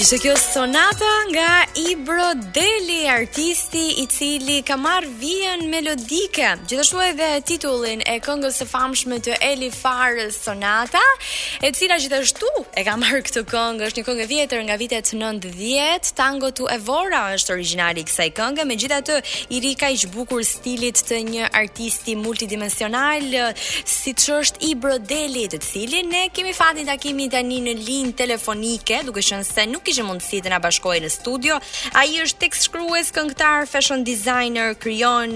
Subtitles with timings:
[0.00, 7.26] Ishte kjo sonata nga Ibro Deli, artisti i cili ka marrë vijën melodike, gjithashtu edhe
[7.50, 11.02] titullin e këngës së famshme të Eli Farës Sonata,
[11.60, 12.48] e cila gjithashtu
[12.80, 17.20] e ka marrë këtë këngë, është një këngë vjetër nga vitet 90, Tango tu Evora
[17.36, 19.20] është origjinali i kësaj këngë, megjithatë
[19.52, 23.28] i ri ka i shbukur stilit të një artisti multidimensional
[23.98, 29.28] siç është Ibro Deli, të cilin ne kemi fatin takimi tani në linjë telefonike, duke
[29.28, 31.56] qenë se nuk kishim mundësi të na bashkohej në studio.
[31.98, 35.34] Ai është tekst shkrues, këngëtar, fashion designer, krijon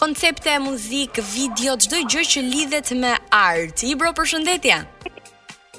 [0.00, 3.84] koncepte muzik, video, çdo gjë që lidhet me art.
[3.88, 4.76] I bro përshëndetje.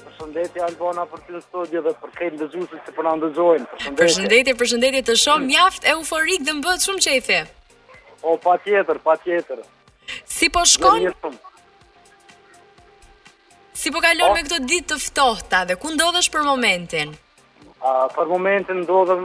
[0.00, 3.94] Përshëndetje Albona për këtë studio dhe për këtë dëgjuesi që po na ndëgjojnë.
[4.00, 4.56] Përshëndetje.
[4.64, 7.40] Përshëndetje, të shoh mjaft euforik dhe mbot shumë çefi.
[8.22, 9.62] O patjetër, patjetër.
[10.26, 11.10] Si po shkon?
[13.82, 17.14] Si po kalon me këto ditë të ftohta dhe ku ndodhesh për momentin?
[17.82, 19.22] Uh, për momentin ndodhëm,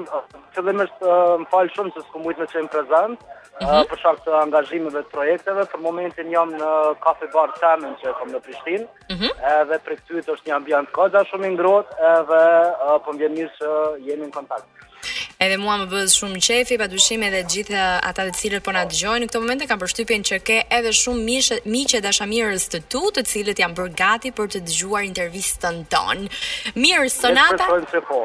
[0.56, 3.60] fillimisht uh, më falë shumë se s'ku mujtë me qenë prezent, uh, mhm.
[3.66, 3.84] uh -huh.
[3.92, 6.72] për shak të angazhimeve të projekteve, për momentin jam në
[7.06, 9.22] kafe bar temen që kom në Prishtin, uh mhm.
[9.28, 9.54] -huh.
[9.60, 12.42] edhe për këtyt është një ambjant kaza shumë ingrot, edhe
[12.74, 13.68] uh, për po më vjen mirë që
[14.10, 14.68] jemi në kontakt.
[15.38, 18.82] Edhe mua më bëz shumë qefi, pa dyshim edhe gjithë ata të cilët po na
[18.90, 22.80] dëgjojnë në këtë moment kam kanë përshtypjen që ke edhe shumë miqe miqe dashamirës të
[22.90, 26.30] tu, të cilët janë bërë gati për të dëgjuar intervistën tonë.
[26.82, 27.52] Mirë sonata.
[27.54, 28.22] Le përsojnë që se po.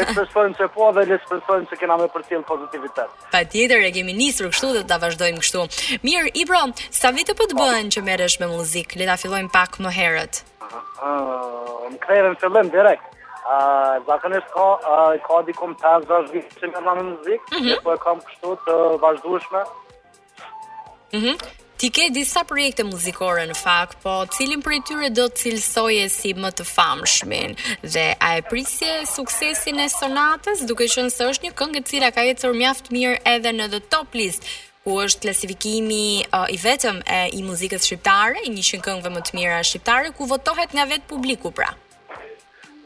[0.00, 3.12] Le përsojnë që se po dhe le përsojnë që kena me më përcjell pozitivitet.
[3.36, 5.62] Patjetër e kemi nisur kështu dhe ta vazhdojmë kështu.
[6.10, 6.64] Mirë, Ibro,
[7.02, 7.68] sa vite po të po.
[7.68, 8.98] bëhen që merresh me muzikë?
[8.98, 10.42] Le ta fillojmë pak më herët.
[12.78, 13.06] direkt.
[14.06, 14.66] Zakonisht ka
[15.26, 17.76] ka dikum tas vazhdimë me vëmë muzik, mhm.
[17.84, 19.62] po e kam kështu të vazhdueshme.
[21.16, 21.32] Mhm.
[21.78, 26.32] Ti ke disa projekte muzikore në fakt, po cilin prej tyre do të cilësoje si
[26.34, 27.54] më të famshmin?
[27.94, 32.10] Dhe a e prisje suksesin e Sonatës, duke qenë se është një këngë e cila
[32.16, 34.44] ka ecur mjaft mirë edhe në the top list,
[34.84, 39.38] ku është klasifikimi uh, i vetëm e, i muzikës shqiptare, i 100 këngëve më të
[39.38, 41.76] mira shqiptare, ku votohet nga vetë publiku pra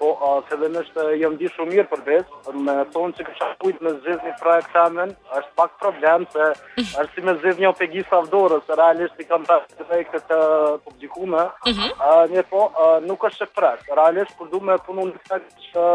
[0.02, 3.48] po a se dhe nështë jëmë di shumë mirë për besë, me tonë që kështë
[3.62, 6.90] pujtë me zhizë një fra kamen, është pak problem, se mhm.
[7.04, 10.26] është si me zhizë një opegi avdorës, vdore, se realisht i kam tashë të vejkët
[10.32, 10.40] të
[10.88, 11.86] publikume, mhm.
[12.08, 12.64] a, një po
[13.06, 15.86] nuk është që prashtë, realisht kërdu me punu në kështë që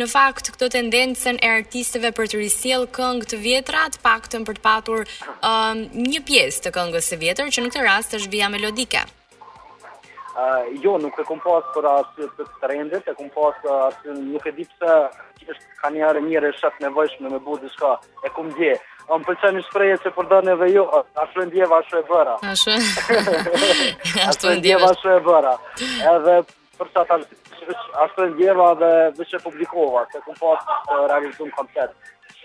[0.00, 4.54] në fakt këto tendencën e artistëve për të risjell këngë të vjetra, të paktën për
[4.58, 5.02] të patur
[5.50, 9.04] um, një pjesë të këngës së vjetër që në këtë rast është via melodike.
[10.34, 14.52] Uh, jo, nuk e kom pas për asë të trendit, e kom pas nuk e
[14.56, 14.96] di që
[15.44, 17.92] është ka njëre njëre shëtë nevojshme me budi shka,
[18.26, 18.72] e kom dje.
[19.04, 20.84] Um, Më përqen shpreje që përdojnë edhe jo,
[21.22, 22.34] ashtu e ndjeva, ashtu e bëra.
[22.50, 22.74] Ashtu
[24.50, 25.54] e ndjeva, ashtu e bëra.
[26.16, 26.36] Edhe
[26.80, 27.20] për që ta
[28.06, 28.90] ashtu e ndjeva dhe
[29.20, 31.94] vëqe publikova, se kom pas të realizum komplet.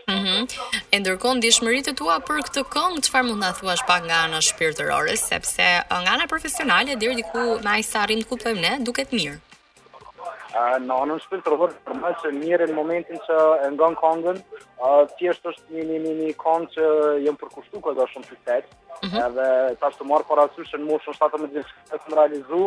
[0.09, 0.43] Mhm.
[0.43, 0.47] Mm
[0.89, 4.39] e ndërkohë ndihmërit e tua për këtë këngë, çfarë mund na thuash pa nga ana
[4.45, 8.71] shpirtërore, sepse uh, nga ana profesionale deri diku na ai sa arrim të kuptojmë ne,
[8.87, 9.35] duket mirë.
[9.37, 14.41] Ë, uh, në anën shpirtërore, për më së mirë në momentin që e ngon këngën,
[14.41, 16.89] ë uh, thjesht është një një një, një këngë që
[17.27, 18.65] jam përkushtuar ka dashur sukses.
[18.97, 19.25] Mm -hmm.
[19.29, 19.49] Edhe
[19.83, 22.63] tash të marr parasysh në moshën 17 të më realizu,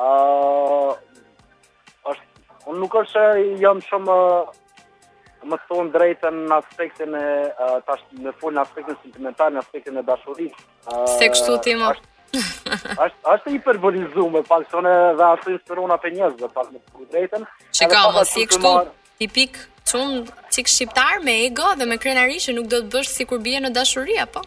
[0.00, 0.92] uh,
[2.10, 2.24] është
[2.68, 3.26] unë nuk është
[3.64, 4.18] jam shumë
[5.44, 7.24] më thonë drejtën në aspektin e
[7.86, 10.66] tash në fol në aspektin sentimental në aspektin e dashurisë.
[11.18, 16.10] Se kështu ti më është është i përbolizuar me paksonë dhe ashtu është runa pe
[16.14, 17.46] njerëz do pak me të drejtën.
[17.72, 18.72] Çi ka më po, si kështu
[19.20, 23.40] tipik çun çik shqiptar me ego dhe me krenari që nuk do të bësh sikur
[23.46, 24.42] bie në dashuri apo?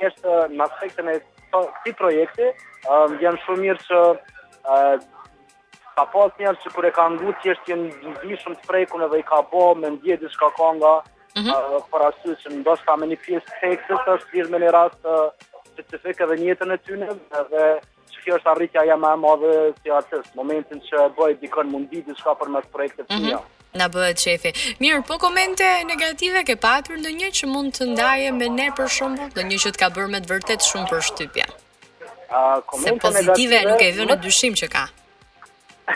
[0.00, 1.16] Eh, në aspektën e
[1.56, 5.08] këti projekti, eh, jenë shumë mirë që eh,
[6.00, 9.20] ka pas njerë që kër e ka ngu që është jenë ndishëm të prejkun edhe
[9.22, 10.92] i ka bo me ndje di shka konga
[11.36, 11.80] mm -hmm.
[11.92, 15.00] për asy që ndosht ka me një pjesë të heksës është lirë me një rast
[15.04, 15.32] uh,
[15.72, 17.08] specifik edhe njëtën e tyne
[17.52, 17.64] dhe
[18.12, 22.14] që kjo është arritja jam e madhe si artist, momentin që bëjt dikën mundi di
[22.20, 23.18] shka për mes projekte të tja.
[23.18, 23.58] Mm -hmm.
[23.80, 24.50] Na bëhet shefi.
[24.82, 28.88] Mirë, po komente negative ke patur në një që mund të ndaje me ne për
[28.96, 31.46] shumë, në një që të ka bërë me të vërtet shumë për shtypja.
[32.36, 34.84] Uh, Se pozitive negative, nuk e vë në dyshim që ka.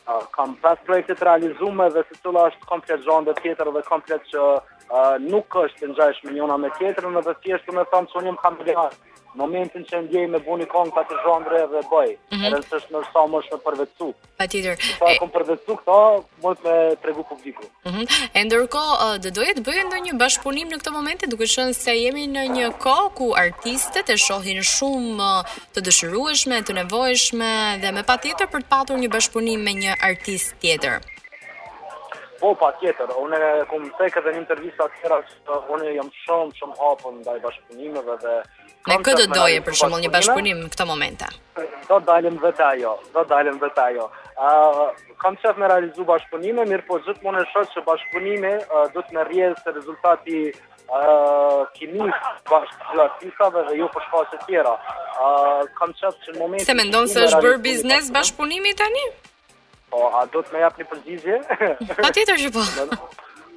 [0.10, 4.24] Uh, kam pas projekte të realizume dhe se tulla është komplet zhëndër tjetër dhe komplet
[4.32, 8.10] që uh, nuk është të ngjashme njëra me tjetër dhe thjesht tjeshtë të me thamë
[8.16, 8.96] që unë
[9.44, 12.46] momentin që ndjej me buni kong pa të zhondre dhe bëj, mm -hmm.
[12.48, 14.08] edhe është nërsa më është me përvecu.
[14.40, 14.76] Pa tider.
[15.00, 15.16] Sa e...
[15.22, 15.98] kom përvecu këta,
[16.44, 17.64] më të me tregu publiku.
[17.88, 18.06] Mm -hmm.
[18.38, 21.76] E ndërko, uh, dhe doje të bëjë ndë një bashkëpunim në këtë momente, duke shënë
[21.84, 25.44] se jemi në një ko ku artistet e shohin shumë uh,
[25.74, 27.52] të dëshirueshme, të nevojshme
[27.82, 30.96] dhe me pa tjetër për të patur një bashkëpunim me një artist tjetër.
[32.40, 35.18] Po, pa tjetër, unë e kumë të e këtë një intervjisa të tjera,
[35.76, 38.36] unë jam shumë, shumë hapën nda i bashkëpunimeve dhe...
[38.88, 41.28] Me këtë do doje, për shumë, një bashkëpunim në këto momente?
[41.90, 44.08] Do dalim vete ajo, do dalim vete ajo.
[44.40, 48.52] Uh, kam qëtë me realizu bashkëpunime, mirë po gjithë më në shëtë që bashkëpunime
[48.96, 54.78] do të me rjezë se rezultati uh, kimik bashkëpunisave dhe jo për shkase tjera.
[55.18, 56.70] Uh, kam qëtë që në momente...
[56.72, 59.10] Se mendonë se është bërë biznes bashkëpunimi tani?
[59.92, 61.40] Po, a do të me japë një përgjizje?
[62.42, 62.64] që po.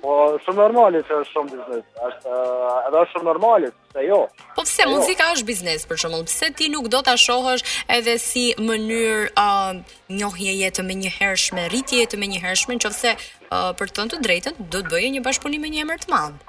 [0.03, 0.13] Po,
[0.45, 1.83] shumë normali që është shumë biznes.
[2.09, 4.17] Është, uh, edhe është shumë normali, se jo.
[4.57, 4.89] Po, pse jo.
[4.97, 6.21] muzika është biznes, për shumë.
[6.31, 11.13] Pse ti nuk do të ashohësh edhe si mënyrë ë uh, njohje jetë me një
[11.21, 15.11] hershme, rritje jetë me një hershme, që uh, për të të drejten, do të bëje
[15.19, 16.41] një bashkëpunim me një emër të madh.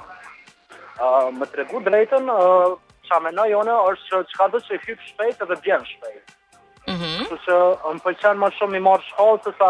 [0.98, 2.74] Ë, uh, më tregu drejten, uh,
[3.06, 3.22] që
[3.54, 6.40] jone, është që ka do që i shpejt edhe bjen shpejt.
[6.88, 7.28] Mhm.
[7.28, 7.60] Mm Që
[7.94, 9.70] më pëlqen më shumë i marr shkallë se sa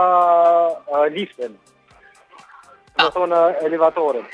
[1.16, 1.56] liftin.
[2.94, 4.26] Do të thonë elevatorin.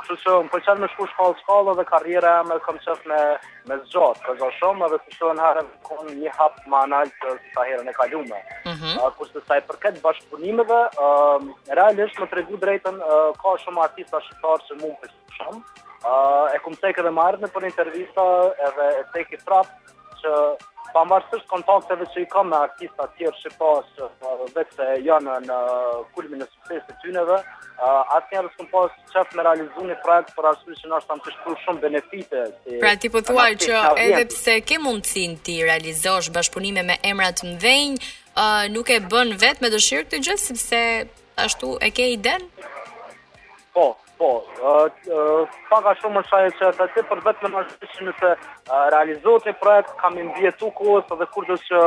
[0.00, 3.22] Qëse uh, më pëlqen më shumë shkallë shkallë dhe karriera e më kam qenë me
[3.68, 7.66] me zgjat, për shumë, edhe të shohën harë kon një hap më analë të sa
[7.68, 8.32] herën e kaluam.
[8.32, 8.96] Mhm.
[8.96, 11.38] Mm uh, sa i përket bashkëpunimeve, uh,
[11.78, 15.80] realisht më tregu drejtën uh, ka shumë artista shqiptarë që mund të shkëmb.
[16.02, 18.22] Uh, e kumë të e këdhe marrë në për intervista
[18.68, 20.32] edhe e të e trapë që
[20.94, 25.36] pa marësisht kontakteve që i kam me artista tjerë që pas eh, vetë se janë
[25.46, 29.44] në eh, kulmin e sukses të tyneve, uh, eh, atë njerës këm pas qef me
[29.46, 32.44] realizu një projekt për arsullu që nështë të shkru shumë benefite.
[32.64, 37.40] Si pra ti po thuaj që edhe pse ke mundësin ti realizosh bashkëpunime me emrat
[37.46, 38.12] më dhejnë,
[38.76, 40.82] nuk e bën vetë me dëshirë këtë gjithë, sepse
[41.46, 42.68] ashtu e ke i denë?
[43.72, 43.90] Po,
[44.22, 48.32] po, paka shumë në shajë që të të të përvet me nërëshqishin se
[48.94, 51.80] realizohet një projekt, kam i ndje të kohës dhe kur të që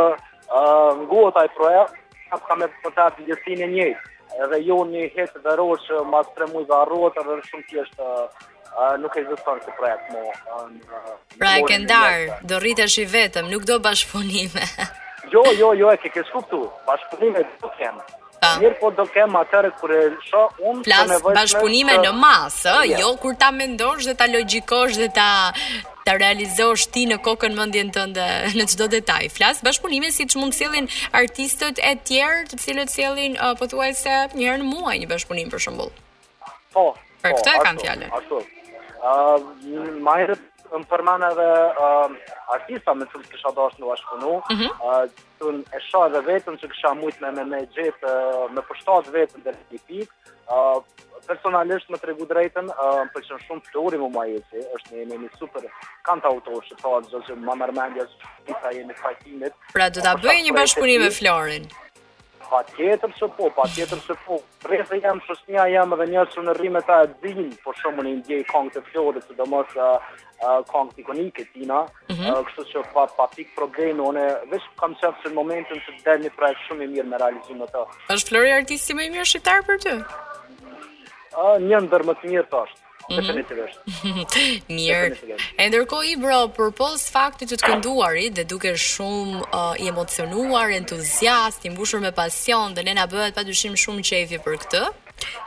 [1.04, 2.02] nguhë të projekt,
[2.32, 4.12] kam kam e përta të ndjesin e njëjtë.
[4.44, 7.66] Edhe jo një hetë dhe rohë që ma të tre mujë dhe arroë të shumë
[7.70, 8.18] tjeshtë
[9.06, 10.76] nuk e zëstan që projekt mu.
[11.40, 14.68] Pra e këndarë, do rritesh i vetëm, nuk do bashkëpunime.
[15.34, 17.72] Jo, jo, jo, e ke ke shkuptu, bashkëpunime të
[18.46, 18.52] ta.
[18.62, 22.76] Mirë po do kem atëre kur e shoh unë se nevojë për në mas, ë,
[22.92, 23.02] yeah.
[23.04, 25.28] jo kur ta mendosh dhe ta logjikosh dhe ta
[26.06, 29.30] ta realizosh ti në kokën mendjen tënde në çdo detaj.
[29.34, 34.46] Flas bashkëpunime siç mund të sillin artistët e tjerë, të cilët sillin uh, pothuajse një
[34.46, 35.90] herë në muaj një bashkëpunim për shembull.
[36.76, 36.84] Po.
[36.92, 38.12] Oh, për po, këtë oh, e kanë fjalën.
[38.20, 38.44] Ashtu.
[38.46, 40.38] Ë, uh, më herë
[40.72, 41.90] Më um, dhe edhe
[42.56, 44.72] artista me cilës kësha dashtë në ashkunu, mm -hmm.
[45.46, 49.14] uh, e sha edhe vetën që kësha mujtë me me me gjithë, uh, me pështatë
[49.18, 50.10] vetën dhe një tipik,
[50.56, 50.78] uh,
[51.30, 54.24] personalisht më të regu drejten, uh, më përqen shumë flori më ma
[54.76, 55.64] është një një një super
[56.08, 58.94] kanta autor që të të gjithë, më mërmendja që të të të të të të
[58.94, 59.50] të
[60.46, 61.85] të të të të të
[62.56, 64.36] pa tjetër se po, pa tjetër se po.
[64.70, 68.46] Rrethe jam shosnia jam edhe një në rrime ta e dhinë, po shumë në indjej
[68.52, 69.98] kong të fjore, së do mos uh,
[70.70, 72.46] kong të ikonike tina, mm -hmm.
[72.46, 76.14] uh, që pa, pa pik probleme, one vesh kam qëfë që në momentin që dhe
[76.24, 77.80] një prajë shumë i mirë me realizim në të.
[78.16, 79.94] është flori artisti me i mirë shqitar për të?
[81.42, 82.85] Uh, një ndër më të mirë të ashtë.
[83.10, 83.46] Mm
[84.78, 85.38] Mirë.
[85.60, 86.72] E ndërkohë i bro për
[87.14, 92.74] fakti që të kënduari dhe duke shumë uh, i emocionuar, entuziast, i mbushur me pasion
[92.74, 94.84] dhe nëna bëhet padyshim shumë qejfi për këtë,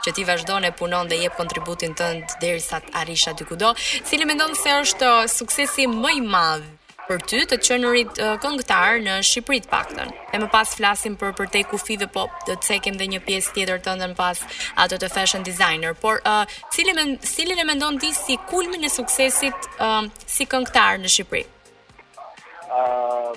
[0.05, 3.73] që ti vazhdon e punon dhe jep kontributin tënd derisa të arrish aty kudo,
[4.07, 6.67] cili mendon se është suksesi më i madh
[7.09, 10.11] për ty të qenurit uh, këngëtar në Shqipëri të paktën.
[10.35, 13.23] E më pas flasim për për te kufi dhe pop, do të cekim dhe një
[13.25, 14.43] pjesë tjetër të ndën pas
[14.83, 16.43] ato të fashion designer, por uh,
[16.75, 20.03] cilin, men, cilin e mendon ti si kulmin e suksesit uh,
[20.35, 21.43] si këngëtar në Shqipëri?
[22.69, 23.33] Uh,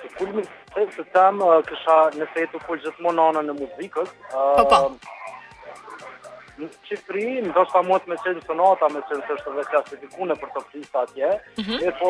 [0.00, 3.58] si kulmin e suksesit të tam, uh, kësha nëse e të kulë gjithmonë anën e
[3.60, 5.16] muzikës, uh, po, po
[6.62, 7.22] në Qipëri,
[7.56, 11.00] do shta mos me qenë sonata, me qenë të shtë dhe klasifikune për të flisë
[11.02, 11.30] atje,
[11.62, 12.08] mm e po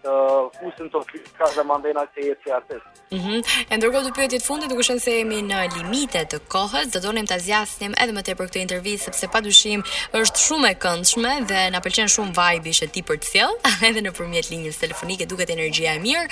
[0.03, 0.15] të
[0.57, 2.85] fusën të fika dhe mandena që jetë si artist.
[3.13, 3.39] Mm -hmm.
[3.71, 7.25] E ndërkohë të pyetit fundit, duke shënë se jemi në limite të kohës, dhe donim
[7.27, 9.79] të azjasnim edhe më te për këtë intervjit, sepse pa dushim
[10.21, 13.53] është shumë e këndshme dhe në pëlqen shumë vajbi që ti për të thjell,
[13.89, 16.25] edhe në përmjet linjës telefonike, duke të energjia e mirë.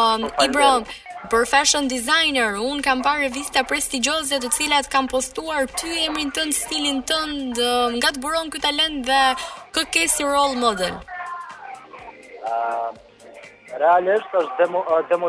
[0.00, 0.82] Um, Ibram,
[1.30, 6.52] për fashion designer, un kam parë revista prestigjioze të cilat kanë postuar ty emrin tënd,
[6.64, 10.94] stilin tënd, um, nga të buron talent dhe kë si role model?
[13.74, 14.82] Realisht është demo,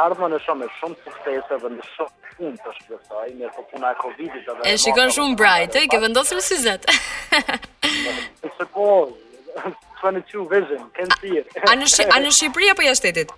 [0.00, 4.48] ardhmën e shumë, shumë sukseseve në shumë punë të shpesoj, me po puna e Covid-it
[4.48, 4.58] dhe...
[4.68, 6.96] E shikon shumë po brajt, e ke vendosur si zetë.
[8.44, 8.86] Se po,
[10.02, 11.66] të në që vizhen, kënë sirë.
[11.66, 11.76] A, a
[12.26, 13.34] në Shqipëria për jashtetit?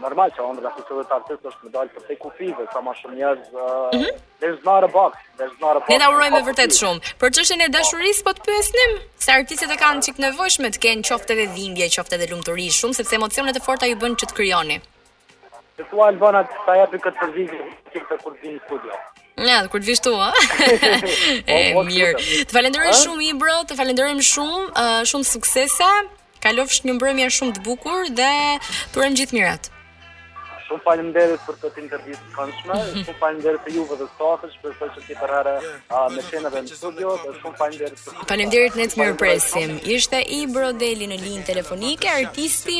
[0.00, 2.64] Normal që onë dhe si që dhe të artist është me dalë për te kufive,
[2.72, 5.90] sa ma shumë njëz, uh, there's not a box, there's not a box.
[5.92, 9.76] Ne da urojme vërtet shumë, për që e dashuris, po të pësnim, se artistet e
[9.84, 13.64] kanë qik nevojshme të kenë qofte dhe dhimbje, qofte dhe lumëturi shumë, sepse emocionet e
[13.68, 14.80] forta ju bënë që të kryoni.
[15.76, 18.96] Se tu Albana të ta jepi këtë përgjigje që të kur vini në studio.
[19.36, 20.30] Ja, yeah, kur të vijë këtu, ha.
[21.52, 22.14] E po, po, mirë.
[22.48, 25.90] Të falenderoj shumë i bro, të falenderojm shumë, uh, shumë suksese.
[26.40, 28.32] Kalofsh një mbrëmje shumë të bukur dhe
[28.94, 29.68] turojm gjithë mirat.
[30.66, 34.88] Shumë falënderit për këtë intervistë të këndshme, shumë falënderit për juve dhe sotës, për të
[34.96, 35.52] që ti përrarë
[36.10, 38.80] me qenëve në studio, dhe shumë falënderit për...
[38.80, 40.40] në të mërë presim, ishte i
[40.80, 42.74] Deli në linë telefonike, artisti